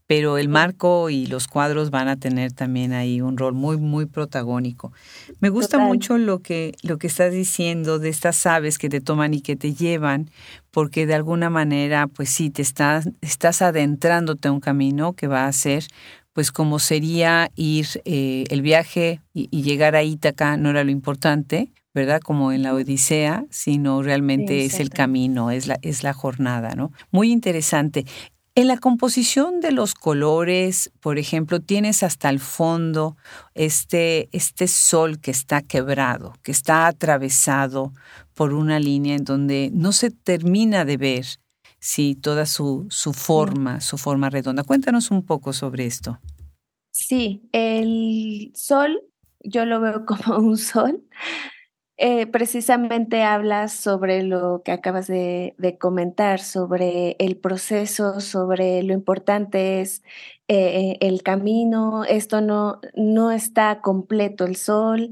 pero 0.07 0.37
el 0.37 0.49
marco 0.49 1.09
y 1.09 1.27
los 1.27 1.47
cuadros 1.47 1.89
van 1.89 2.07
a 2.07 2.17
tener 2.17 2.51
también 2.51 2.93
ahí 2.93 3.21
un 3.21 3.37
rol 3.37 3.53
muy, 3.53 3.77
muy 3.77 4.05
protagónico. 4.05 4.91
Me 5.39 5.49
gusta 5.49 5.79
mucho 5.79 6.17
lo 6.17 6.39
que, 6.39 6.75
lo 6.83 6.97
que 6.97 7.07
estás 7.07 7.31
diciendo 7.31 7.99
de 7.99 8.09
estas 8.09 8.45
aves 8.45 8.77
que 8.77 8.89
te 8.89 9.01
toman 9.01 9.33
y 9.33 9.41
que 9.41 9.55
te 9.55 9.73
llevan, 9.73 10.29
porque 10.71 11.05
de 11.05 11.15
alguna 11.15 11.49
manera, 11.49 12.07
pues 12.07 12.29
sí, 12.29 12.49
te 12.49 12.61
estás, 12.61 13.09
estás 13.21 13.61
adentrándote 13.61 14.49
a 14.49 14.51
un 14.51 14.59
camino 14.59 15.13
que 15.13 15.27
va 15.27 15.47
a 15.47 15.51
ser 15.53 15.85
pues 16.33 16.51
como 16.51 16.79
sería 16.79 17.51
ir 17.55 17.87
eh, 18.05 18.43
el 18.49 18.61
viaje 18.61 19.21
y, 19.33 19.49
llegar 19.61 19.95
a 19.95 20.03
Ítaca 20.03 20.57
no 20.57 20.71
era 20.71 20.83
lo 20.83 20.91
importante, 20.91 21.71
¿verdad? 21.93 22.21
Como 22.21 22.51
en 22.51 22.63
la 22.63 22.73
Odisea, 22.73 23.45
sino 23.49 24.01
realmente 24.01 24.65
es 24.65 24.79
el 24.79 24.89
camino, 24.89 25.51
es 25.51 25.67
la, 25.67 25.77
es 25.83 26.03
la 26.03 26.13
jornada, 26.13 26.73
¿no? 26.75 26.91
Muy 27.11 27.31
interesante. 27.31 28.05
En 28.55 28.67
la 28.67 28.77
composición 28.77 29.61
de 29.61 29.71
los 29.71 29.95
colores, 29.95 30.91
por 30.99 31.17
ejemplo, 31.17 31.59
tienes 31.59 32.03
hasta 32.03 32.29
el 32.29 32.39
fondo 32.39 33.17
este, 33.55 34.29
este 34.31 34.67
sol 34.67 35.19
que 35.19 35.31
está 35.31 35.61
quebrado, 35.61 36.35
que 36.43 36.51
está 36.51 36.85
atravesado 36.85 37.93
por 38.35 38.53
una 38.53 38.79
línea 38.79 39.15
en 39.15 39.23
donde 39.23 39.71
no 39.73 39.91
se 39.91 40.11
termina 40.11 40.85
de 40.85 40.97
ver 40.97 41.25
sí, 41.83 42.15
toda 42.15 42.45
su, 42.45 42.87
su 42.89 43.11
forma, 43.11 43.81
su 43.81 43.97
forma 43.97 44.29
redonda. 44.29 44.63
Cuéntanos 44.63 45.11
un 45.11 45.25
poco 45.25 45.51
sobre 45.51 45.85
esto. 45.85 46.17
Sí, 46.91 47.49
el 47.51 48.51
sol, 48.55 49.01
yo 49.41 49.65
lo 49.65 49.81
veo 49.81 50.05
como 50.05 50.37
un 50.37 50.57
sol. 50.57 51.03
Eh, 51.97 52.25
precisamente 52.25 53.23
hablas 53.23 53.73
sobre 53.73 54.23
lo 54.23 54.61
que 54.63 54.71
acabas 54.71 55.07
de, 55.07 55.55
comentar, 55.79 56.39
sobre 56.39 57.17
el 57.19 57.35
proceso, 57.37 58.21
sobre 58.21 58.81
lo 58.83 58.93
importante 58.93 59.81
es 59.81 60.03
eh, 60.47 60.97
el 61.01 61.21
camino. 61.21 62.05
Esto 62.05 62.39
no, 62.39 62.79
no 62.95 63.31
está 63.31 63.81
completo 63.81 64.45
el 64.45 64.55
sol, 64.55 65.11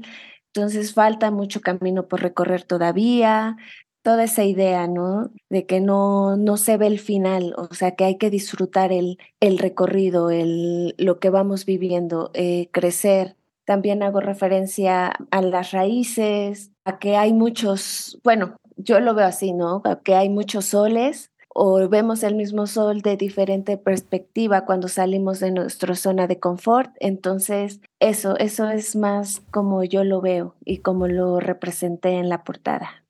entonces 0.54 0.94
falta 0.94 1.30
mucho 1.30 1.60
camino 1.60 2.08
por 2.08 2.20
recorrer 2.22 2.64
todavía 2.64 3.56
toda 4.02 4.24
esa 4.24 4.44
idea, 4.44 4.86
¿no? 4.86 5.30
De 5.48 5.66
que 5.66 5.80
no, 5.80 6.36
no 6.36 6.56
se 6.56 6.76
ve 6.76 6.86
el 6.88 6.98
final, 6.98 7.54
o 7.56 7.72
sea, 7.74 7.92
que 7.92 8.04
hay 8.04 8.18
que 8.18 8.30
disfrutar 8.30 8.92
el, 8.92 9.18
el 9.40 9.58
recorrido, 9.58 10.30
el, 10.30 10.94
lo 10.98 11.18
que 11.20 11.30
vamos 11.30 11.64
viviendo, 11.64 12.30
eh, 12.34 12.68
crecer. 12.72 13.36
También 13.64 14.02
hago 14.02 14.20
referencia 14.20 15.12
a 15.30 15.42
las 15.42 15.70
raíces, 15.70 16.72
a 16.84 16.98
que 16.98 17.16
hay 17.16 17.32
muchos, 17.32 18.18
bueno, 18.24 18.56
yo 18.76 19.00
lo 19.00 19.14
veo 19.14 19.26
así, 19.26 19.52
¿no? 19.52 19.82
A 19.84 20.00
que 20.00 20.16
hay 20.16 20.28
muchos 20.28 20.66
soles 20.66 21.30
o 21.54 21.88
vemos 21.88 22.22
el 22.22 22.34
mismo 22.34 22.66
sol 22.66 23.02
de 23.02 23.16
diferente 23.16 23.76
perspectiva 23.76 24.64
cuando 24.64 24.88
salimos 24.88 25.38
de 25.40 25.52
nuestra 25.52 25.94
zona 25.94 26.26
de 26.26 26.40
confort. 26.40 26.90
Entonces, 26.98 27.80
eso, 28.00 28.36
eso 28.38 28.68
es 28.70 28.96
más 28.96 29.42
como 29.50 29.84
yo 29.84 30.02
lo 30.04 30.20
veo 30.20 30.56
y 30.64 30.78
como 30.78 31.06
lo 31.08 31.40
representé 31.40 32.12
en 32.12 32.28
la 32.28 32.42
portada. 32.42 33.02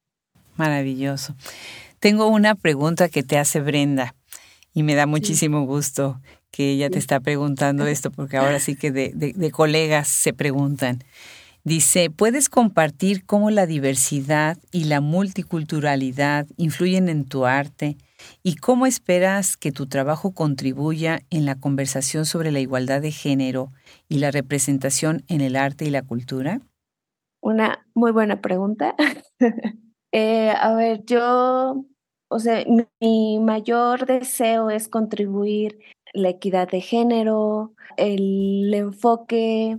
Maravilloso. 0.57 1.35
Tengo 1.99 2.29
una 2.29 2.55
pregunta 2.55 3.09
que 3.09 3.23
te 3.23 3.39
hace 3.39 3.61
Brenda 3.61 4.15
y 4.75 4.83
me 4.83 4.95
da 4.95 5.07
muchísimo 5.07 5.65
gusto 5.67 6.21
que 6.51 6.71
ella 6.71 6.91
te 6.91 6.99
está 6.99 7.21
preguntando 7.21 7.87
esto, 7.87 8.11
porque 8.11 8.37
ahora 8.37 8.61
sí 8.61 8.77
que 8.77 8.91
de, 8.91 9.13
de, 9.15 9.51
colegas 9.51 10.09
se 10.09 10.33
preguntan. 10.33 11.03
Dice, 11.65 12.11
¿puedes 12.11 12.49
compartir 12.49 13.25
cómo 13.25 13.51
la 13.51 13.67
diversidad 13.67 14.59
y 14.71 14.85
la 14.85 15.01
multiculturalidad 15.01 16.47
influyen 16.57 17.09
en 17.09 17.25
tu 17.25 17.47
arte 17.47 17.97
¿Y 18.43 18.57
cómo 18.57 18.87
esperas 18.87 19.57
que 19.57 19.73
tu 19.73 19.87
trabajo 19.87 20.33
contribuya 20.33 21.21
en 21.31 21.47
la 21.47 21.57
conversación 21.57 22.27
sobre 22.27 22.51
la 22.51 22.61
igualdad 22.61 23.01
de 23.01 23.13
género 23.13 23.73
y 24.09 24.19
la 24.19 24.31
representación 24.31 25.23
en 25.29 25.41
el 25.41 25.57
arte 25.57 25.85
y 25.85 25.91
la 25.91 26.03
cultura? 26.03 26.61
Una 27.41 27.87
muy 27.95 28.13
buena 28.13 28.41
pregunta. 28.41 28.95
Eh, 30.13 30.51
a 30.51 30.75
ver, 30.75 31.05
yo, 31.07 31.85
o 32.29 32.39
sea, 32.39 32.65
mi 33.01 33.39
mayor 33.41 34.07
deseo 34.07 34.71
es 34.71 34.89
contribuir 34.89 35.79
la 36.13 36.29
equidad 36.31 36.69
de 36.69 36.81
género, 36.81 37.75
el 37.97 38.73
enfoque, 38.75 39.79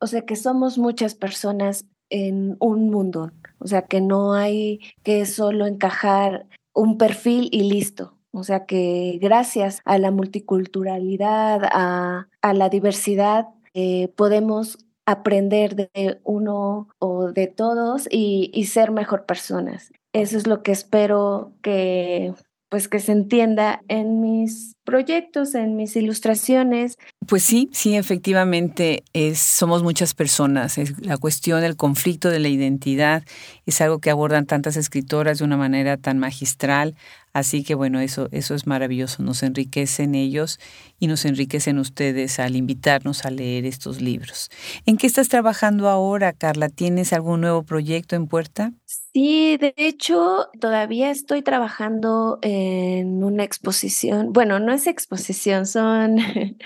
o 0.00 0.06
sea, 0.06 0.22
que 0.22 0.36
somos 0.36 0.78
muchas 0.78 1.14
personas 1.14 1.86
en 2.10 2.56
un 2.60 2.90
mundo, 2.90 3.32
o 3.58 3.66
sea, 3.66 3.82
que 3.82 4.00
no 4.00 4.32
hay 4.34 4.80
que 5.02 5.26
solo 5.26 5.66
encajar 5.66 6.46
un 6.74 6.98
perfil 6.98 7.48
y 7.52 7.70
listo. 7.70 8.16
O 8.36 8.44
sea 8.44 8.66
que 8.66 9.18
gracias 9.22 9.80
a 9.86 9.96
la 9.96 10.10
multiculturalidad, 10.10 11.62
a, 11.72 12.28
la 12.52 12.68
diversidad, 12.68 13.48
eh, 13.72 14.08
podemos 14.14 14.76
aprender 15.06 15.76
de 15.76 16.20
uno 16.24 16.88
o 16.98 17.32
de 17.32 17.46
todos 17.46 18.08
y, 18.10 18.64
ser 18.66 18.90
mejor 18.90 19.24
personas. 19.24 19.92
Eso 20.12 20.36
es 20.36 20.46
lo 20.46 20.62
que 20.62 20.72
espero 20.72 21.52
que 21.62 22.34
pues 22.68 22.88
que 22.88 22.98
se 22.98 23.12
entienda 23.12 23.82
en 23.86 24.20
mis 24.20 24.74
proyectos, 24.84 25.54
en 25.54 25.76
mis 25.76 25.94
ilustraciones. 25.94 26.98
Pues 27.26 27.44
sí, 27.44 27.70
sí, 27.72 27.96
efectivamente, 27.96 29.04
somos 29.34 29.84
muchas 29.84 30.14
personas. 30.14 30.76
Es 30.76 31.00
la 31.00 31.16
cuestión 31.16 31.60
del 31.60 31.76
conflicto 31.76 32.28
de 32.28 32.40
la 32.40 32.48
identidad 32.48 33.22
es 33.66 33.80
algo 33.80 34.00
que 34.00 34.10
abordan 34.10 34.46
tantas 34.46 34.76
escritoras 34.76 35.38
de 35.38 35.44
una 35.44 35.56
manera 35.56 35.96
tan 35.96 36.18
magistral. 36.18 36.96
Así 37.36 37.64
que 37.64 37.74
bueno, 37.74 38.00
eso, 38.00 38.30
eso 38.32 38.54
es 38.54 38.66
maravilloso. 38.66 39.22
Nos 39.22 39.42
enriquecen 39.42 40.14
ellos 40.14 40.58
y 40.98 41.06
nos 41.06 41.26
enriquecen 41.26 41.78
ustedes 41.78 42.38
al 42.38 42.56
invitarnos 42.56 43.26
a 43.26 43.30
leer 43.30 43.66
estos 43.66 44.00
libros. 44.00 44.48
¿En 44.86 44.96
qué 44.96 45.06
estás 45.06 45.28
trabajando 45.28 45.90
ahora, 45.90 46.32
Carla? 46.32 46.70
¿Tienes 46.70 47.12
algún 47.12 47.42
nuevo 47.42 47.62
proyecto 47.62 48.16
en 48.16 48.26
puerta? 48.26 48.72
Sí, 48.86 49.58
de 49.58 49.74
hecho, 49.76 50.48
todavía 50.58 51.10
estoy 51.10 51.42
trabajando 51.42 52.38
en 52.40 53.22
una 53.22 53.44
exposición. 53.44 54.32
Bueno, 54.32 54.58
no 54.58 54.72
es 54.72 54.86
exposición, 54.86 55.66
son 55.66 56.16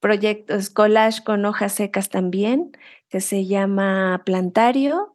proyectos, 0.00 0.68
collage 0.68 1.24
con 1.24 1.46
hojas 1.46 1.72
secas 1.72 2.10
también, 2.10 2.72
que 3.08 3.22
se 3.22 3.46
llama 3.46 4.20
Plantario 4.26 5.14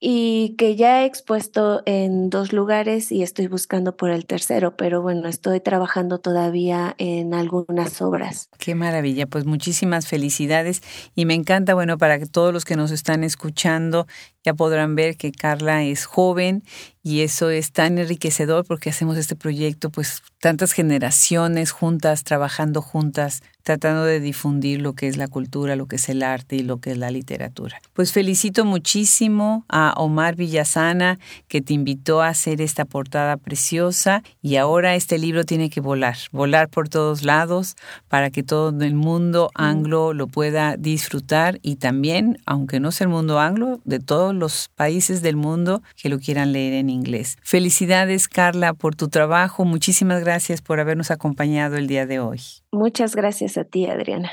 y 0.00 0.54
que 0.56 0.76
ya 0.76 1.02
he 1.02 1.06
expuesto 1.06 1.82
en 1.84 2.30
dos 2.30 2.52
lugares 2.52 3.10
y 3.10 3.22
estoy 3.22 3.48
buscando 3.48 3.96
por 3.96 4.10
el 4.10 4.26
tercero, 4.26 4.76
pero 4.76 5.02
bueno, 5.02 5.28
estoy 5.28 5.60
trabajando 5.60 6.18
todavía 6.18 6.94
en 6.98 7.34
algunas 7.34 8.00
obras. 8.00 8.48
Qué 8.58 8.74
maravilla, 8.76 9.26
pues 9.26 9.44
muchísimas 9.44 10.06
felicidades 10.06 10.82
y 11.16 11.24
me 11.24 11.34
encanta, 11.34 11.74
bueno, 11.74 11.98
para 11.98 12.18
que 12.18 12.26
todos 12.26 12.52
los 12.52 12.64
que 12.64 12.76
nos 12.76 12.92
están 12.92 13.24
escuchando 13.24 14.06
ya 14.44 14.54
podrán 14.54 14.94
ver 14.94 15.16
que 15.16 15.32
Carla 15.32 15.82
es 15.82 16.06
joven 16.06 16.62
y 17.02 17.22
eso 17.22 17.50
es 17.50 17.72
tan 17.72 17.98
enriquecedor 17.98 18.64
porque 18.64 18.90
hacemos 18.90 19.16
este 19.16 19.34
proyecto, 19.34 19.90
pues 19.90 20.22
tantas 20.40 20.72
generaciones 20.72 21.72
juntas, 21.72 22.22
trabajando 22.22 22.82
juntas, 22.82 23.42
tratando 23.68 24.04
de 24.04 24.18
difundir 24.18 24.80
lo 24.80 24.94
que 24.94 25.08
es 25.08 25.18
la 25.18 25.28
cultura, 25.28 25.76
lo 25.76 25.84
que 25.84 25.96
es 25.96 26.08
el 26.08 26.22
arte 26.22 26.56
y 26.56 26.62
lo 26.62 26.80
que 26.80 26.92
es 26.92 26.96
la 26.96 27.10
literatura. 27.10 27.78
Pues 27.92 28.14
felicito 28.14 28.64
muchísimo 28.64 29.66
a 29.68 29.92
Omar 29.98 30.36
Villasana 30.36 31.18
que 31.48 31.60
te 31.60 31.74
invitó 31.74 32.22
a 32.22 32.28
hacer 32.28 32.62
esta 32.62 32.86
portada 32.86 33.36
preciosa 33.36 34.22
y 34.40 34.56
ahora 34.56 34.94
este 34.94 35.18
libro 35.18 35.44
tiene 35.44 35.68
que 35.68 35.82
volar, 35.82 36.16
volar 36.32 36.70
por 36.70 36.88
todos 36.88 37.24
lados 37.24 37.76
para 38.08 38.30
que 38.30 38.42
todo 38.42 38.70
el 38.82 38.94
mundo 38.94 39.50
anglo 39.54 40.14
lo 40.14 40.28
pueda 40.28 40.78
disfrutar 40.78 41.58
y 41.60 41.76
también, 41.76 42.38
aunque 42.46 42.80
no 42.80 42.90
sea 42.90 43.04
el 43.04 43.10
mundo 43.10 43.38
anglo, 43.38 43.82
de 43.84 43.98
todos 43.98 44.34
los 44.34 44.70
países 44.76 45.20
del 45.20 45.36
mundo 45.36 45.82
que 45.94 46.08
lo 46.08 46.18
quieran 46.20 46.52
leer 46.52 46.72
en 46.72 46.88
inglés. 46.88 47.36
Felicidades 47.42 48.28
Carla 48.28 48.72
por 48.72 48.96
tu 48.96 49.08
trabajo, 49.08 49.66
muchísimas 49.66 50.20
gracias 50.24 50.62
por 50.62 50.80
habernos 50.80 51.10
acompañado 51.10 51.76
el 51.76 51.86
día 51.86 52.06
de 52.06 52.18
hoy. 52.18 52.40
Muchas 52.72 53.14
gracias 53.14 53.57
a 53.58 53.64
ti, 53.64 53.86
Adriana. 53.86 54.30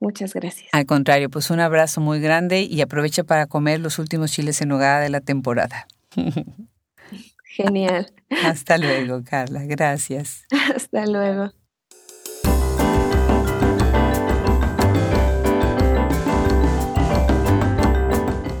Muchas 0.00 0.34
gracias. 0.34 0.68
Al 0.72 0.86
contrario, 0.86 1.30
pues 1.30 1.50
un 1.50 1.60
abrazo 1.60 2.00
muy 2.00 2.20
grande 2.20 2.62
y 2.62 2.80
aprovecha 2.80 3.24
para 3.24 3.46
comer 3.46 3.80
los 3.80 3.98
últimos 3.98 4.32
chiles 4.32 4.60
en 4.60 4.68
nogada 4.68 5.00
de 5.00 5.08
la 5.08 5.20
temporada. 5.20 5.86
Genial. 7.44 8.12
Hasta 8.44 8.78
luego, 8.78 9.22
Carla. 9.24 9.62
Gracias. 9.64 10.44
Hasta 10.74 11.06
luego. 11.06 11.52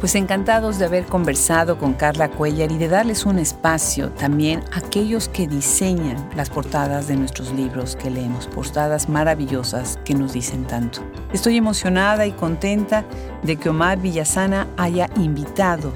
Pues 0.04 0.16
encantados 0.16 0.78
de 0.78 0.84
haber 0.84 1.06
conversado 1.06 1.78
con 1.78 1.94
Carla 1.94 2.30
Cuellar 2.30 2.70
y 2.70 2.76
de 2.76 2.88
darles 2.88 3.24
un 3.24 3.38
espacio 3.38 4.10
también 4.10 4.62
a 4.70 4.80
aquellos 4.80 5.30
que 5.30 5.48
diseñan 5.48 6.28
las 6.36 6.50
portadas 6.50 7.08
de 7.08 7.16
nuestros 7.16 7.54
libros 7.54 7.96
que 7.96 8.10
leemos, 8.10 8.46
portadas 8.48 9.08
maravillosas 9.08 9.98
que 10.04 10.12
nos 10.14 10.34
dicen 10.34 10.66
tanto. 10.66 11.00
Estoy 11.32 11.56
emocionada 11.56 12.26
y 12.26 12.32
contenta 12.32 13.06
de 13.44 13.56
que 13.56 13.70
Omar 13.70 13.98
Villasana 13.98 14.66
haya 14.76 15.08
invitado 15.16 15.90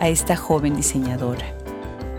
a 0.00 0.08
esta 0.08 0.34
joven 0.34 0.74
diseñadora. 0.74 1.46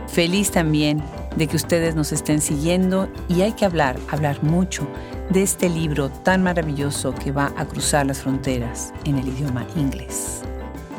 Feliz 0.07 0.49
también 0.49 1.03
de 1.35 1.47
que 1.47 1.57
ustedes 1.57 1.93
nos 1.93 2.13
estén 2.13 2.39
siguiendo 2.39 3.09
y 3.27 3.41
hay 3.41 3.51
que 3.51 3.65
hablar, 3.65 3.97
hablar 4.09 4.41
mucho 4.43 4.87
de 5.29 5.43
este 5.43 5.67
libro 5.67 6.07
tan 6.07 6.41
maravilloso 6.41 7.13
que 7.13 7.33
va 7.33 7.51
a 7.57 7.65
cruzar 7.65 8.05
las 8.05 8.21
fronteras 8.21 8.93
en 9.03 9.17
el 9.17 9.27
idioma 9.27 9.67
inglés. 9.75 10.43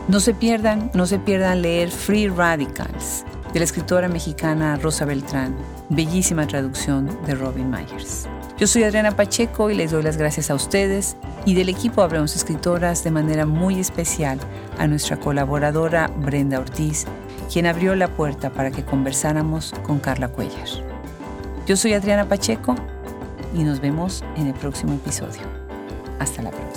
No 0.06 0.20
se 0.20 0.34
pierdan, 0.34 0.90
no 0.92 1.06
se 1.06 1.18
pierdan 1.18 1.62
leer 1.62 1.90
Free 1.90 2.28
Radicals 2.28 3.24
de 3.54 3.58
la 3.58 3.64
escritora 3.64 4.06
mexicana 4.06 4.76
Rosa 4.76 5.06
Beltrán, 5.06 5.56
bellísima 5.88 6.46
traducción 6.46 7.08
de 7.24 7.34
Robin 7.34 7.70
Myers. 7.70 8.28
Yo 8.58 8.66
soy 8.66 8.82
Adriana 8.82 9.16
Pacheco 9.16 9.70
y 9.70 9.74
les 9.74 9.92
doy 9.92 10.02
las 10.02 10.18
gracias 10.18 10.50
a 10.50 10.54
ustedes 10.54 11.16
y 11.46 11.54
del 11.54 11.70
equipo 11.70 12.02
Hablemos 12.02 12.36
Escritoras 12.36 13.02
de 13.02 13.12
manera 13.12 13.46
muy 13.46 13.80
especial 13.80 14.38
a 14.78 14.86
nuestra 14.86 15.18
colaboradora 15.18 16.08
Brenda 16.08 16.58
Ortiz, 16.58 17.06
quien 17.50 17.64
abrió 17.64 17.96
la 17.96 18.08
puerta 18.08 18.50
para 18.50 18.70
que 18.70 18.84
conversáramos 18.84 19.72
con 19.84 20.00
Carla 20.00 20.28
Cuellar. 20.28 20.68
Yo 21.66 21.78
soy 21.78 21.94
Adriana 21.94 22.28
Pacheco 22.28 22.76
y 23.54 23.64
nos 23.64 23.80
vemos 23.80 24.22
en 24.36 24.48
el 24.48 24.54
próximo 24.54 24.92
episodio. 24.92 25.42
Hasta 26.18 26.42
la 26.42 26.50
próxima. 26.50 26.73